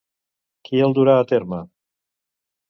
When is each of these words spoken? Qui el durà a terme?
Qui 0.69 0.81
el 0.85 0.95
durà 0.99 1.15
a 1.19 1.27
terme? 1.33 1.61